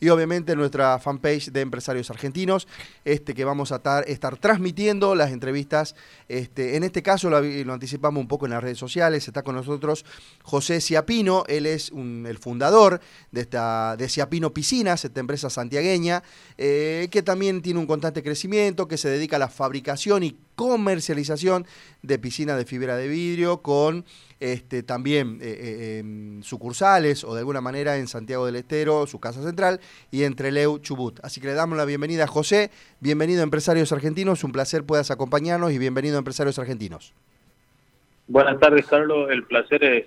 [0.00, 2.68] y obviamente nuestra fanpage de Empresarios Argentinos,
[3.04, 5.94] este que vamos a estar, transmitiendo las entrevistas.
[6.28, 7.38] Este, en este caso lo,
[7.72, 9.26] anticipamos un poco en las redes sociales.
[9.26, 10.04] Está con nosotros
[10.42, 13.00] José Ciapino, él es el fundador
[13.32, 16.22] de, esta, de Ciapino Piscinas, esta empresa santiagueña,
[16.56, 21.66] eh, que también tiene un constante crecimiento, que se dedica a la fabricación y comercialización
[22.02, 24.04] de piscinas de fibra de vidrio con
[24.40, 29.20] este, también eh, eh, em, sucursales o de alguna manera en Santiago del Estero, su
[29.20, 29.78] casa central,
[30.10, 31.20] y entre Leu, Chubut.
[31.22, 35.12] Así que le damos la bienvenida a José, bienvenido a Empresarios Argentinos, un placer puedas
[35.12, 37.14] acompañarnos y bienvenido a Empresarios Argentinos.
[38.26, 40.06] Buenas tardes, Carlos, el placer es,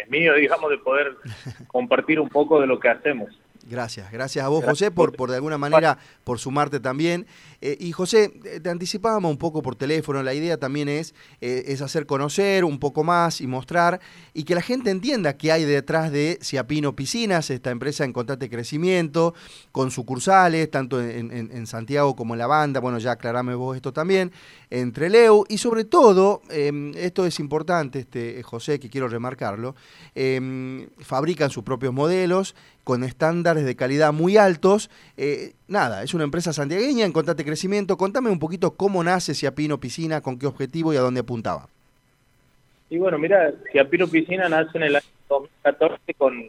[0.00, 1.16] es mío, digamos, de poder
[1.66, 3.36] compartir un poco de lo que hacemos.
[3.68, 7.26] Gracias, gracias a vos, José, por, por de alguna manera, por sumarte también.
[7.60, 11.64] Eh, y José, eh, te anticipábamos un poco por teléfono, la idea también es, eh,
[11.66, 14.00] es hacer conocer un poco más y mostrar
[14.34, 18.48] y que la gente entienda qué hay detrás de Ciapino Piscinas, esta empresa en constante
[18.48, 19.34] crecimiento,
[19.72, 23.92] con sucursales, tanto en, en, Santiago como en La Banda, bueno, ya aclarame vos esto
[23.92, 24.30] también,
[24.70, 29.74] entre Leu, y sobre todo, em, esto es importante, este, José, que quiero remarcarlo,
[30.14, 32.54] em, fabrican sus propios modelos
[32.86, 34.90] con estándares de calidad muy altos.
[35.66, 37.96] nada, es una empresa santiagueña en constante crecimiento.
[37.96, 41.66] Contame un poquito cómo nace Ciapino Piscina, con qué objetivo y a dónde apuntaba.
[42.88, 46.48] Y bueno, mira, Ciapino Piscina nace en el año 2014 con,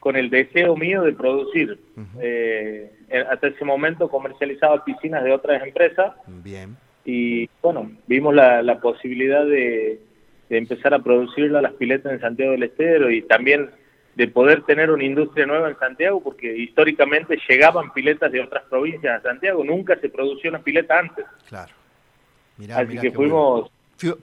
[0.00, 1.78] con el deseo mío de producir.
[2.20, 2.92] Eh,
[3.30, 6.12] hasta ese momento comercializaba piscinas de otras empresas.
[6.26, 6.76] Bien.
[7.06, 9.98] Y bueno, vimos la, la posibilidad de,
[10.50, 13.70] de empezar a producirla las piletas en Santiago del Estero y también
[14.16, 19.18] de poder tener una industria nueva en Santiago, porque históricamente llegaban piletas de otras provincias
[19.18, 21.24] a Santiago, nunca se produció una pileta antes.
[21.48, 21.72] Claro.
[22.74, 23.70] Así que fuimos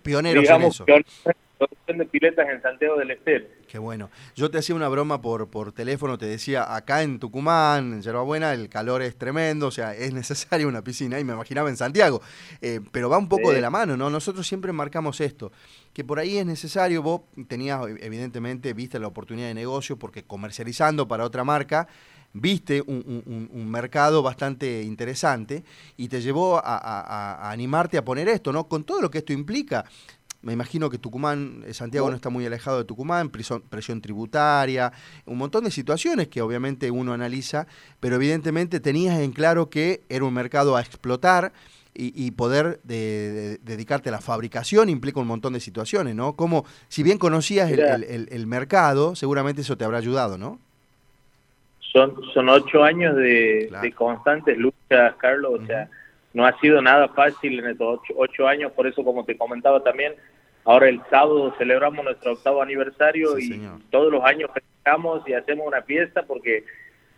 [0.02, 0.86] pioneros en eso
[1.67, 3.45] producción de piletas en Santiago del Estero.
[3.67, 4.09] Qué bueno.
[4.36, 8.53] Yo te hacía una broma por, por teléfono, te decía, acá en Tucumán, en Yerbabuena,
[8.53, 12.22] el calor es tremendo, o sea, es necesaria una piscina, y me imaginaba en Santiago.
[12.62, 14.09] Eh, pero va un poco de la mano, ¿no?
[14.09, 15.52] Nosotros siempre marcamos esto,
[15.94, 21.08] que por ahí es necesario, vos tenías, evidentemente, viste la oportunidad de negocio, porque comercializando
[21.08, 21.88] para otra marca,
[22.34, 25.64] viste un, mercado bastante interesante
[25.97, 28.68] y te llevó a, a, animarte a poner esto, ¿no?
[28.68, 29.85] Con todo lo que esto implica.
[30.41, 34.91] Me imagino que Tucumán, eh, Santiago no está muy alejado de Tucumán, presión, presión, tributaria,
[35.25, 37.68] un montón de situaciones que obviamente uno analiza,
[38.00, 41.53] pero evidentemente tenías en claro que era un mercado a explotar
[41.94, 46.38] y, poder dedicarte a la fabricación implica un montón de situaciones, ¿no?
[46.38, 50.58] Como, si bien conocías el, mercado, seguramente eso te habrá ayudado, ¿no?
[51.81, 55.90] Son, son ocho años de, constantes luchas, Carlos, o sea
[56.34, 60.14] no ha sido nada fácil en estos ocho, años, por eso como te comentaba también,
[60.64, 65.81] ahora el sábado celebramos nuestro octavo aniversario y todos los años festejamos y hacemos una
[65.81, 66.66] fiesta porque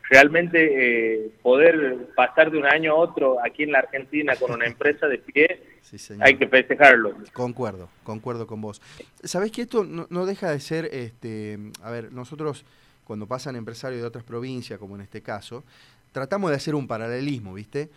[0.09, 4.65] realmente eh, poder pasar de un año a otro aquí en la Argentina con una
[4.67, 5.63] empresa de pie,
[6.19, 7.15] hay que festejarlo.
[7.33, 8.81] Concuerdo, concuerdo con vos.
[9.23, 12.65] Sabés que esto no, no, deja de ser, este, a ver, nosotros
[13.03, 15.63] cuando pasan empresarios de otras provincias, como en este caso,
[16.11, 17.89] tratamos de hacer un paralelismo, ¿viste?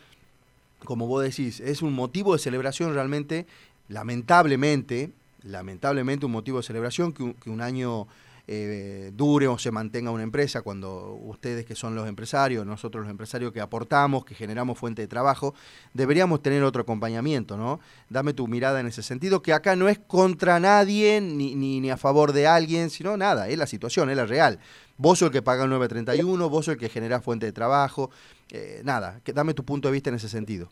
[0.85, 3.47] Como vos decís, es un motivo de celebración realmente,
[3.89, 8.07] lamentablemente, lamentablemente un motivo de celebración que un, año
[8.49, 13.11] eh, dure o se mantenga una empresa cuando ustedes que son los empresarios, nosotros los
[13.11, 15.55] empresarios que aportamos, que generamos fuente de trabajo,
[15.95, 17.81] deberíamos tener otro acompañamiento, ¿no?
[18.09, 21.91] Dame tu mirada en ese sentido, que acá no es contra nadie ni, ni, ni
[21.91, 24.59] a favor de alguien, sino nada, es la situación, es la real.
[24.99, 28.11] Vos sos el que paga el 931, vos sos el que genera fuente de trabajo,
[28.53, 30.69] eh, nada, que, dame tu punto de vista en ese sentido.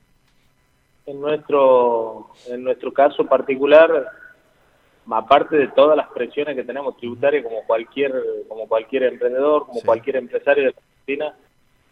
[1.06, 4.10] En nuestro, en nuestro caso particular,
[5.10, 8.12] aparte de todas las presiones que tenemos tributarias como cualquier,
[8.48, 11.36] como cualquier emprendedor, como cualquier empresario de la Argentina,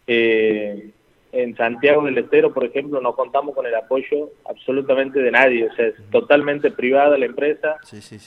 [0.07, 0.91] eh,
[1.33, 5.73] en Santiago del Estero, por ejemplo, no contamos con el apoyo absolutamente de nadie, o
[5.73, 7.77] sea, es totalmente privada la empresa.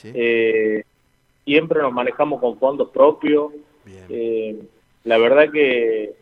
[0.03, 0.83] Eh,
[1.45, 3.53] siempre nos manejamos con fondos propios.
[5.03, 6.13] La verdad que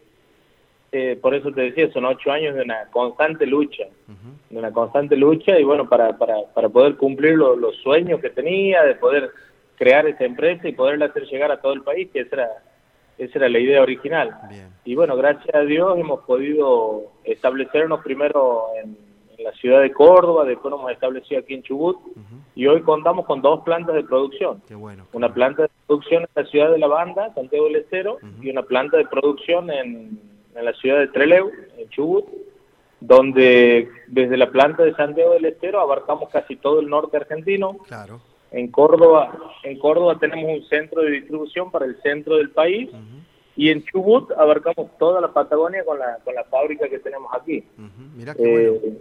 [0.91, 3.83] eh, por eso te decía, son ocho años de una constante lucha,
[4.49, 8.81] de una constante lucha y bueno, para, para, para poder cumplir los sueños que tenía,
[8.83, 9.29] de poder
[9.75, 12.49] crear esta empresa y poderla hacer llegar a todo el país, que esa era,
[13.17, 14.37] esa era la idea original.
[14.85, 18.97] Y bueno, gracias a Dios hemos podido establecernos primero en,
[19.37, 21.97] la ciudad de Córdoba, después nos hemos establecido aquí en Chubut
[22.55, 24.61] y hoy contamos con dos plantas de producción.
[25.11, 28.63] Una planta de producción en la ciudad de La Banda, Santiago del Estero, y una
[28.63, 30.19] planta de producción en
[30.55, 32.25] en la ciudad de Trelew, en Chubut,
[32.99, 37.77] donde desde la planta de Santiago del Estero abarcamos casi todo el norte argentino.
[37.87, 38.21] Claro.
[38.51, 42.89] En Córdoba, en Córdoba tenemos un centro de distribución para el centro del país
[43.57, 47.63] y en Chubut abarcamos toda la Patagonia con la, con la fábrica que tenemos aquí.
[48.37, 48.97] Eh,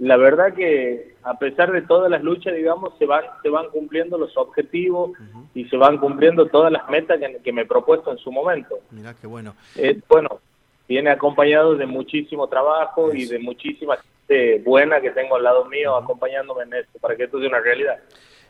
[0.00, 4.16] la verdad que a pesar de todas las luchas, digamos, se van, se van cumpliendo
[4.16, 5.12] los objetivos
[5.54, 8.78] y se van cumpliendo todas las metas que, me he propuesto en su momento.
[8.90, 9.54] Mira qué bueno.
[9.76, 10.40] Eh, bueno,
[10.88, 15.94] viene acompañado de muchísimo trabajo y de muchísima gente buena que tengo al lado mío
[15.94, 17.98] acompañándome en esto, para que esto sea una realidad.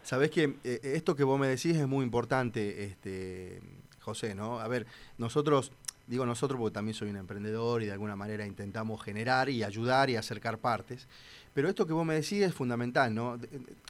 [0.03, 3.61] Sabes que eh, esto que vos me decís es muy importante, este,
[4.01, 4.61] José, ¿no?
[4.61, 4.87] A ver,
[5.19, 5.73] nosotros,
[6.07, 10.11] digo nosotros porque también soy un emprendedor y de alguna manera intentamos generar y ayudar
[10.11, 11.09] y acercar partes.
[11.53, 13.39] Pero esto que vos me decís es fundamental, ¿no?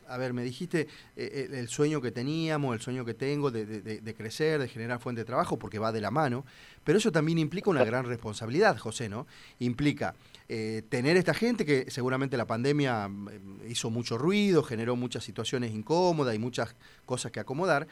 [0.09, 4.61] A ver, me dijiste eh, el sueño que teníamos, el sueño que tengo de, crecer,
[4.61, 6.45] de generar fuente de trabajo, porque va de la mano,
[6.85, 9.27] pero eso también implica una gran responsabilidad, José, ¿no?
[9.59, 10.15] Implica
[10.49, 15.73] eh, tener esta gente que seguramente la pandemia eh, hizo mucho ruido, generó muchas situaciones
[15.73, 16.75] incómodas y muchas
[17.05, 17.87] cosas que acomodar,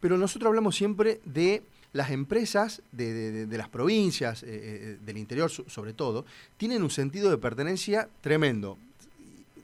[0.00, 1.62] pero nosotros hablamos siempre de
[1.94, 8.76] las empresas de, las provincias, del interior sobre todo, tienen un sentido de pertenencia tremendo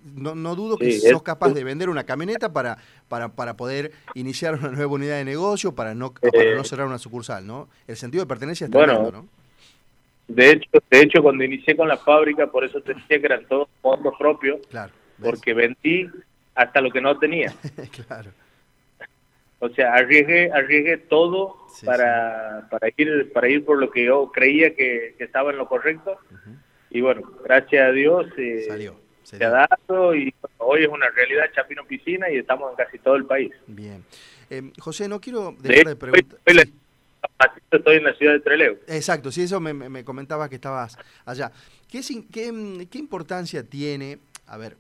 [0.05, 4.55] no, no dudo que sos capaz de vender una camioneta para, para, para poder iniciar
[4.55, 7.69] una nueva unidad de negocio, para no, para no eh, cerrar una sucursal, ¿no?
[7.87, 9.29] El sentido de pertenencia es bueno, ¿no?
[10.29, 13.47] De hecho, de hecho, cuando inicié con la fábrica, por eso te decía que eran
[13.47, 16.09] todos fondos propios, claro, porque vendí
[16.55, 17.53] hasta lo que no tenía.
[18.07, 18.31] claro.
[19.59, 24.75] O sea, arriesgué, arriesgué todo para, para ir para ir por lo que yo creía
[24.75, 26.19] que, estaba en lo correcto.
[26.91, 29.10] Y bueno, gracias a Dios eh, Salió
[30.15, 33.53] y hoy es una realidad Chapino Piscina y estamos en casi todo el país.
[33.67, 34.05] Bien.
[34.49, 36.39] Eh, José, no quiero dejar de, preguntar.
[37.71, 38.79] Estoy en la ciudad de Trelew.
[38.89, 41.53] Exacto, sí, eso me, me comentabas que estabas allá.
[41.89, 42.01] ¿Qué,
[42.33, 44.77] qué, ¿Qué importancia tiene, a ver,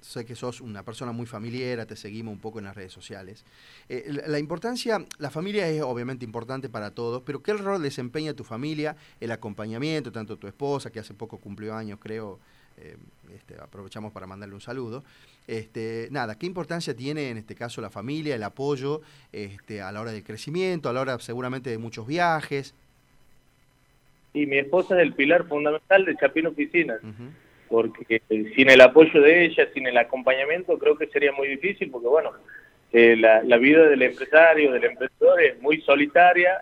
[0.00, 3.44] sé que sos una persona muy familiar, te seguimos un poco en las redes sociales.
[3.88, 8.44] Eh, la, importancia, la familia es obviamente importante para todos, pero ¿qué rol desempeña tu
[8.44, 12.40] familia, el acompañamiento, tanto tu esposa, que hace poco cumplió años, creo,
[12.80, 12.96] eh,
[13.34, 15.04] este, aprovechamos para mandarle un saludo.
[15.46, 19.00] Este, nada, ¿qué importancia tiene en este caso la familia, el apoyo
[19.32, 22.74] este, a la hora del crecimiento, a la hora seguramente de muchos viajes?
[24.32, 27.00] Y mi esposa es el pilar fundamental de Chapino Oficinas,
[27.68, 32.06] porque sin el apoyo de ella, sin el acompañamiento, creo que sería muy difícil, porque
[32.06, 32.30] bueno,
[32.92, 36.60] eh, la, vida del empresario, del emprendedor es muy solitaria,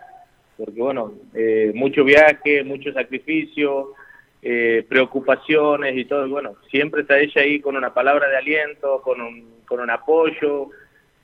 [0.57, 3.95] porque bueno, eh, mucho viaje, mucho sacrificio,
[4.43, 6.29] eh, preocupaciones y todo.
[6.29, 10.71] Bueno, siempre está ella ahí con una palabra de aliento, con un, con un apoyo.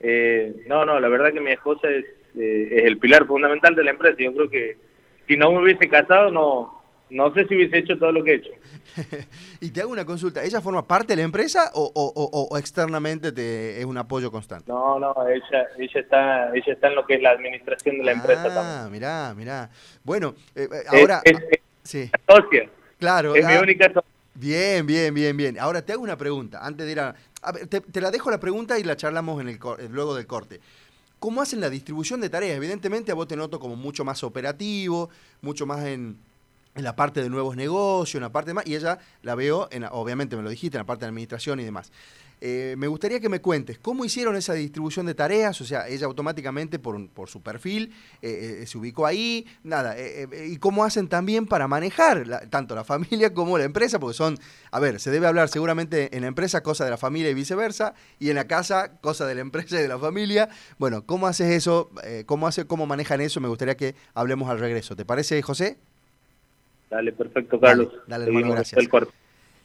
[0.01, 2.05] Eh, no, no, la verdad que mi esposa es,
[2.37, 4.17] eh, es el pilar fundamental de la empresa.
[4.19, 4.77] Yo creo que
[5.29, 8.35] si no me hubiese casado, no, no sé si hubiese hecho todo lo que he
[8.35, 8.51] hecho.
[9.61, 13.31] y te hago una consulta, ¿ella forma parte de la empresa o, o, o, externamente
[13.31, 14.71] te, es un apoyo constante?
[14.71, 18.13] No, no, ella, ella, está, ella está en lo que es la administración de la
[18.13, 18.67] empresa también.
[18.67, 19.71] Ah, mirá, mirá.
[20.03, 20.35] Bueno,
[20.89, 21.23] ahora...
[21.85, 22.11] sí.
[22.99, 23.35] Claro.
[23.35, 23.93] Es mi ah, única.
[24.35, 25.59] Bien, bien, bien, bien.
[25.59, 26.65] Ahora te hago una pregunta.
[26.65, 27.15] Antes de ir a.
[27.53, 30.61] ver, te, la dejo la pregunta y la charlamos en el eh, luego del corte.
[31.21, 32.57] ¿Cómo hacen la distribución de tareas?
[32.57, 35.09] Evidentemente a vos te noto como mucho más operativo,
[35.41, 36.19] mucho más en,
[36.75, 40.37] la parte de nuevos negocios, en la parte más, y ella la veo, en, obviamente
[40.37, 41.93] me lo dijiste, en la parte de administración y demás.
[42.41, 46.07] Eh, me gustaría que me cuentes cómo hicieron esa distribución de tareas, o sea, ella
[46.07, 47.93] automáticamente por, por su perfil
[48.23, 49.97] eh, eh, se ubicó ahí, nada,
[50.47, 54.39] y cómo hacen también para manejar tanto la familia como la empresa, porque son,
[54.71, 57.95] a ver, se debe hablar seguramente en la empresa cosa de la familia y viceversa,
[58.19, 60.49] y en la casa cosa de la empresa y de la familia.
[60.79, 61.91] Bueno, ¿cómo haces eso?
[62.27, 63.41] ¿Cómo hace, cómo manejan eso?
[63.41, 64.97] Me gustaría que hablemos al regreso.
[64.97, 65.79] ¿Te parece, José?
[66.91, 67.93] Dale, perfecto, Carlos.
[68.07, 68.89] Dale, hermano, gracias.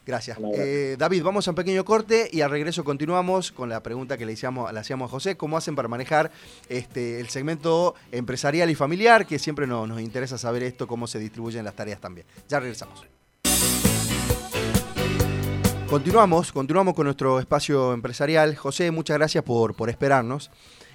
[0.09, 0.39] Gracias.
[0.55, 4.25] Eh, David, vamos a un pequeño corte y al regreso continuamos con la pregunta que
[4.25, 6.31] le, hicimos, le hacíamos a José, ¿cómo hacen para manejar
[6.67, 9.27] este, el segmento empresarial y familiar?
[9.27, 12.25] Que siempre nos interesa saber esto, cómo se distribuyen las tareas también.
[12.47, 13.05] Ya regresamos.
[15.87, 18.55] Continuamos, continuamos con nuestro espacio empresarial.
[18.55, 20.49] José, muchas gracias por, por esperarnos.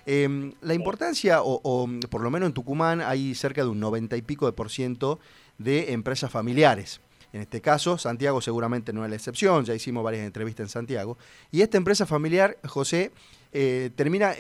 [0.06, 4.16] Em, la importancia, o, o, por lo menos en Tucumán, hay cerca de un 90
[4.16, 5.20] y pico de por ciento
[5.58, 7.00] de empresas familiares.
[7.34, 11.18] En este caso, Santiago seguramente no es la excepción, ya hicimos varias entrevistas en Santiago.
[11.50, 13.10] Y esta empresa familiar, José,
[13.52, 14.34] eh, termina,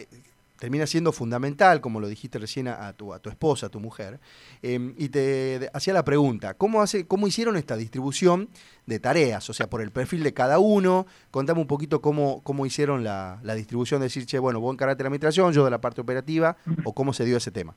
[0.60, 4.20] termina siendo fundamental, como lo dijiste recién a tu, a tu esposa, a tu mujer,
[4.62, 8.48] em, y te hacía la pregunta, ¿cómo, hace, ¿cómo hicieron esta distribución
[8.86, 9.50] de tareas?
[9.50, 13.40] O sea, por el perfil de cada uno, contame un poquito cómo, cómo hicieron la,
[13.56, 16.58] distribución, de decir, che, bueno, vos encargate de la administración, yo de la parte operativa,
[16.84, 17.74] o cómo se dio ese tema.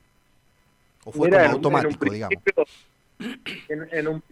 [1.02, 2.38] ¿O fue como automático, digamos?
[3.68, 4.22] en, un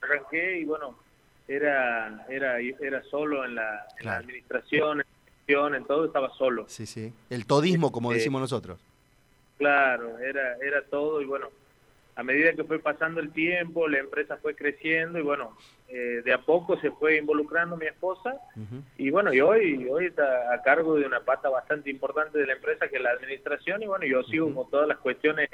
[0.00, 0.96] arranqué y bueno,
[1.48, 6.66] era era era solo en la, administración, en la gestión, en todo estaba solo.
[6.68, 7.12] Sí, sí.
[7.30, 8.78] El todismo, como este, decimos nosotros.
[9.58, 11.48] Claro, era era todo y bueno,
[12.16, 15.56] a medida que fue pasando el tiempo, la empresa fue creciendo y bueno,
[15.88, 18.36] eh, de a poco se fue involucrando mi esposa
[18.96, 22.52] y bueno, y hoy, hoy está a cargo de una pata bastante importante de la
[22.54, 25.48] empresa que es la administración y bueno, yo sigo con todas las cuestiones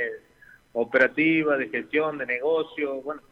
[0.72, 3.22] operativas, de gestión, de negocio, bueno,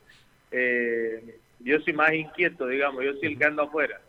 [0.51, 4.01] eh, yo soy más inquieto, digamos, yo soy el que ando afuera.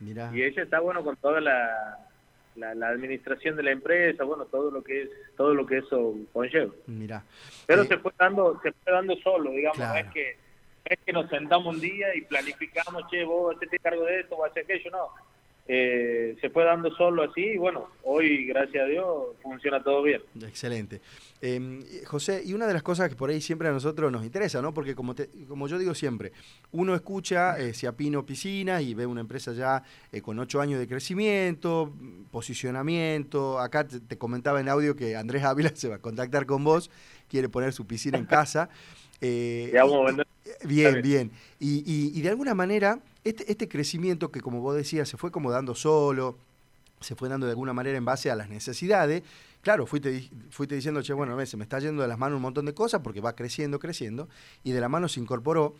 [0.00, 1.98] Y ella está bueno con toda la,
[2.54, 6.72] la, administración de la empresa, bueno, todo lo que es todo lo que eso conlleva.
[6.86, 7.24] Mira.
[7.66, 10.36] Pero eh, se fue dando se fue dando solo, digamos, no es que
[10.84, 14.50] es que nos sentamos un día y planificamos, che, vos te cargo de esto, vos
[14.50, 15.08] haces aquello, no.
[15.70, 19.06] Eh, se fue dando solo así y bueno, hoy gracias a Dios
[19.42, 20.22] funciona todo bien.
[20.42, 21.02] Excelente.
[21.42, 24.62] Em, José, y una de las cosas que por ahí siempre a nosotros nos interesa,
[24.62, 24.72] ¿no?
[24.72, 25.14] Porque como,
[25.46, 26.32] como yo digo siempre,
[26.72, 30.88] uno escucha eh, Siapino Piscina y ve una empresa ya eh, con ocho años de
[30.88, 31.92] crecimiento,
[32.30, 33.60] posicionamiento.
[33.60, 36.90] Acá te, comentaba en audio que Andrés Ávila se va a contactar con vos,
[37.28, 38.70] quiere poner su piscina en casa.
[39.20, 39.72] Eh,
[40.64, 41.32] bien, bien.
[41.58, 45.74] Y, de alguna manera, este, este crecimiento que, como vos decías, se fue como dando
[45.74, 46.38] solo,
[47.00, 49.22] se fue dando de alguna manera en base a las necesidades.
[49.62, 52.66] Claro, fuiste, fuiste diciendo, che, bueno, se me está yendo de las manos un montón
[52.66, 54.28] de cosas porque va creciendo, creciendo,
[54.64, 55.74] y de la mano se incorporó.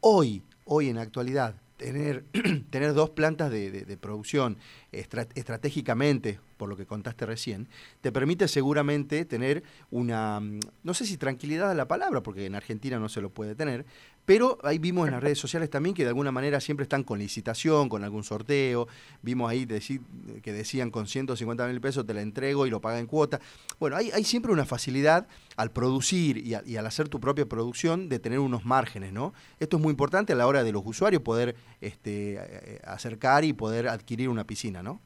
[0.00, 2.24] Hoy, hoy en la actualidad, tener,
[2.70, 4.58] tener dos plantas de, producción
[4.92, 7.68] estratégicamente, por lo que contaste recién,
[8.00, 12.54] te permite seguramente tener una, mm, no sé si tranquilidad es la palabra, porque en
[12.54, 13.84] Argentina no se lo puede tener,
[14.24, 17.18] pero ahí vimos en las redes sociales también que de alguna manera siempre están con
[17.18, 18.86] licitación, con algún sorteo.
[19.20, 23.06] Vimos ahí que decían con 150 mil pesos te la entrego y lo paga en
[23.06, 23.40] cuota.
[23.80, 25.26] Bueno, hay, hay siempre una facilidad
[25.56, 29.34] al producir y, al hacer tu propia producción de tener unos márgenes, ¿no?
[29.58, 33.52] Esto es muy importante a la hora de los usuarios poder este, eh, acercar y
[33.52, 35.00] poder adquirir una piscina, ¿no?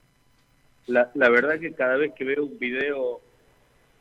[0.87, 3.21] La, la verdad que cada vez que veo un video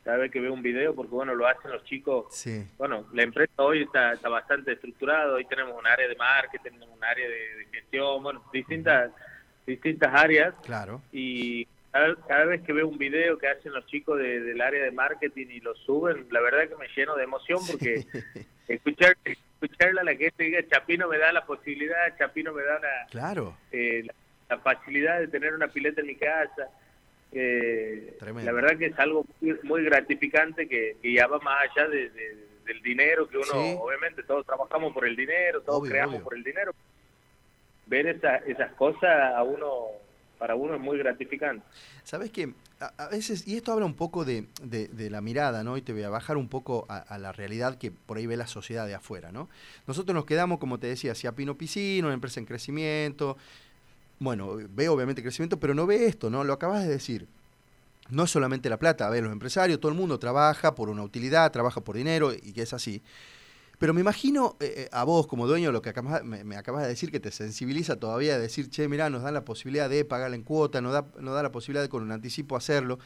[0.06, 2.26] cada vez que veo un video, porque bueno, lo hacen los chicos.
[2.30, 2.64] Sí.
[2.78, 6.96] Bueno, la empresa hoy está, está bastante estructurada, hoy tenemos un área de marketing, tenemos
[6.96, 9.10] un área de, gestión, bueno, distintas,
[9.66, 10.54] distintas áreas.
[10.62, 11.02] Claro.
[11.10, 15.48] Y cada, vez que veo un video que hacen los chicos del área de marketing
[15.50, 18.06] y lo suben, la verdad que me lleno de emoción porque
[18.68, 23.56] escuchar escucharla la que diga Chapino me da la posibilidad, Chapino me da la, claro.
[23.72, 24.06] Eh,
[24.48, 26.70] la facilidad de tener una pileta en mi casa
[27.32, 29.26] la verdad que es algo
[29.62, 32.10] muy, gratificante que, ya va más allá de,
[32.66, 36.72] del dinero que uno, obviamente todos trabajamos por el dinero, todos creamos por el dinero.
[37.86, 39.86] Ver esas cosas a uno,
[40.38, 41.64] para uno es muy gratificante.
[42.02, 44.46] Sabes que a, veces, y esto habla un poco de,
[45.10, 45.76] la mirada, ¿no?
[45.76, 48.46] Y te voy a bajar un poco a, la realidad que por ahí ve la
[48.46, 49.48] sociedad de afuera, ¿no?
[49.86, 53.38] Nosotros nos quedamos, como te decía, hacia Pino Piscino, una empresa en crecimiento,
[54.18, 56.44] bueno, ve obviamente crecimiento, pero no ve esto, ¿no?
[56.44, 57.28] Lo acabas de decir.
[58.08, 61.02] No es solamente la plata, a ver, los empresarios, todo el mundo trabaja por una
[61.02, 63.02] utilidad, trabaja por dinero y que es así.
[63.78, 65.92] Pero me imagino eh, eh, a vos como dueño, lo que
[66.22, 69.44] me, acabas de decir, que te sensibiliza todavía de decir, che, mirá, nos dan la
[69.44, 72.56] posibilidad de pagar en cuota, nos da, nos da la posibilidad de con un anticipo
[72.56, 72.98] hacerlo.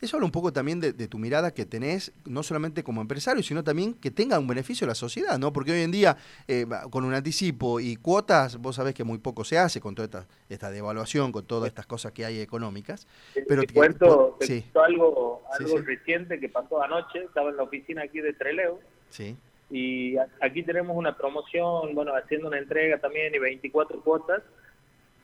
[0.00, 3.64] Eso habla un poco también de, tu mirada que tenés, no solamente como empresario, sino
[3.64, 5.52] también que tenga un beneficio a la sociedad, ¿no?
[5.52, 9.42] Porque hoy en día, eh, con un anticipo y cuotas, vos sabés que muy poco
[9.42, 13.08] se hace con toda esta, esta devaluación, con todas estas cosas que hay económicas.
[13.48, 14.38] Pero te, cuento,
[14.84, 18.78] algo, algo reciente que pasó anoche, estaba en la oficina aquí de Treleo.
[19.10, 19.36] Sí.
[19.68, 24.42] Y aquí tenemos una promoción, bueno, haciendo una entrega también y 24 cuotas.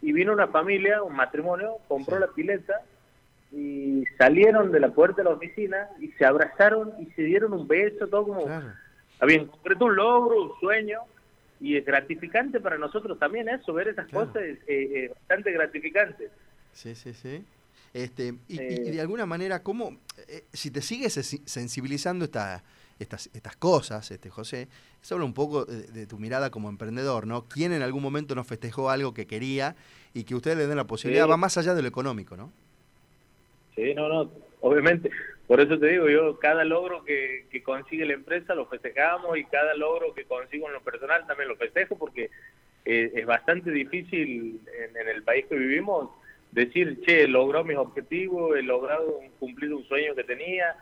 [0.03, 2.83] Y vino una familia, un matrimonio, compró la pileta
[3.55, 7.69] y salieron de la puerta de la oficina y se abrazaron y se dieron un
[7.69, 8.47] beso, todo como
[9.21, 11.01] habían concreto un logro, un sueño
[11.61, 16.31] y es gratificante para nosotros también eso, ver esas cosas es eh, bastante gratificante.
[16.73, 17.45] Sí, sí, sí.
[17.93, 18.91] Este, y, eh.
[18.91, 19.97] de alguna manera, ¿cómo,
[20.27, 22.65] eh, si te sigues sensibilizando esta,
[22.99, 24.69] estas, estas cosas, este José,
[25.01, 27.45] eso habla un poco de, tu mirada como emprendedor, ¿no?
[27.45, 29.77] ¿Quién en algún momento nos festejó algo que quería
[30.13, 32.51] y que ustedes le den la posibilidad, va más allá de lo económico, ¿no?
[33.75, 35.11] Sí, no, no, obviamente.
[35.47, 39.45] Por eso te digo, yo cada logro que, que consigue la empresa lo festejamos y
[39.45, 42.31] cada logro que consigo en lo personal también lo festejo porque
[42.85, 44.61] eh, es bastante difícil
[44.95, 46.11] en, el país que vivimos
[46.53, 50.77] decir, che, he logrado mis objetivos, he logrado cumplir un sueño que tenía,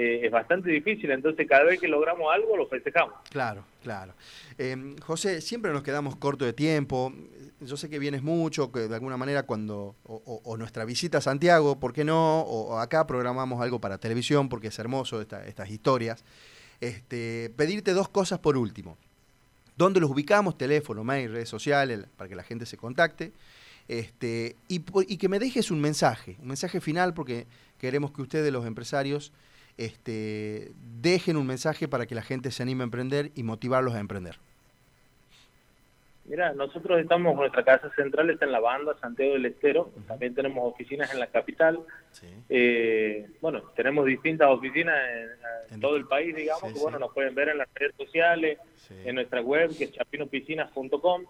[0.00, 3.14] eh, es bastante difícil, entonces cada vez que logramos algo lo festejamos.
[3.30, 4.14] Claro, claro.
[4.56, 7.12] Eh, José, siempre nos quedamos corto de tiempo,
[7.60, 11.80] yo sé que vienes mucho, que de alguna manera cuando, o, nuestra visita a Santiago,
[11.80, 12.42] ¿por qué no?
[12.42, 16.24] O, acá programamos algo para televisión porque es hermoso estas historias.
[16.80, 18.96] Este, pedirte dos cosas por último.
[19.76, 20.56] ¿Dónde los ubicamos?
[20.56, 23.32] Teléfono, mail, redes sociales, para que la gente se contacte.
[23.88, 28.64] Este, y que me dejes un mensaje, un mensaje final porque queremos que ustedes, los
[28.64, 29.32] empresarios,
[29.78, 34.00] este, dejen un mensaje para que la gente se anime a emprender y motivarlos a
[34.00, 34.38] emprender.
[36.26, 40.70] Mira, nosotros estamos, nuestra casa central está en la banda, Santiago del Estero, también tenemos
[40.70, 41.80] oficinas en la capital.
[42.50, 44.94] Eh, bueno, tenemos distintas oficinas
[45.70, 48.58] en, todo el país, digamos, que bueno, nos pueden ver en las redes sociales,
[48.90, 51.22] en nuestra web, que es chapinopiscinas.com.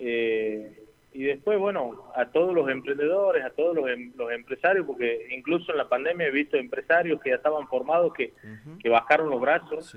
[0.00, 0.85] eh,
[1.16, 5.72] y después, bueno, a todos los emprendedores, a todos los, em, los, empresarios, porque incluso
[5.72, 8.34] en la pandemia he visto empresarios que ya estaban formados que,
[8.78, 9.94] que bajaron los brazos.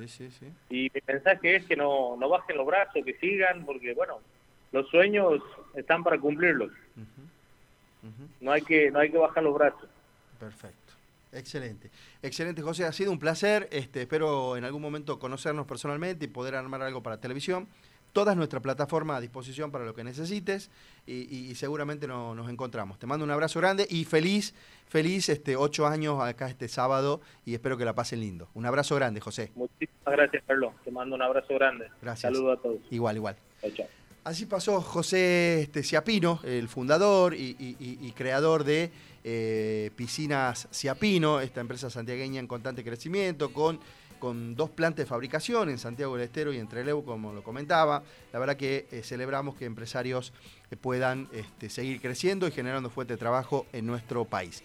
[0.69, 4.19] Y mi mensaje es que no, no bajen los brazos, que sigan, porque, bueno,
[4.71, 5.43] los sueños
[5.75, 6.71] están para cumplirlos.
[8.39, 9.89] No hay que no hay que bajar los brazos.
[10.39, 10.93] Perfecto.
[11.33, 11.91] Excelente.
[12.23, 12.85] Excelente, José.
[12.85, 13.67] Ha sido un placer.
[13.73, 17.67] Este, espero en algún momento conocernos personalmente y poder armar algo para televisión
[18.13, 20.69] todas nuestra plataforma a disposición para lo que necesites
[21.05, 22.99] y, seguramente nos encontramos.
[22.99, 24.53] Te mando un abrazo grande y feliz,
[24.87, 28.49] feliz este ocho años acá este sábado y espero que la pasen lindo.
[28.53, 29.51] Un abrazo grande, José.
[29.55, 30.73] Muchísimas gracias, Carlos.
[30.83, 31.89] Te mando un abrazo grande.
[32.01, 32.33] Gracias.
[32.33, 32.79] Saludos a todos.
[32.91, 33.35] Igual, igual.
[34.23, 38.91] Así pasó José este, Ciapino, el fundador y, creador de
[39.23, 43.79] eh, Piscinas Ciapino, esta empresa santiagueña en constante crecimiento, con
[44.19, 48.03] con dos plantas de fabricación en Santiago del Estero y en Trelew, como lo comentaba.
[48.31, 50.33] La verdad que eh, celebramos que empresarios
[50.69, 54.63] eh, puedan este, seguir creciendo y generando fuerte trabajo en nuestro país.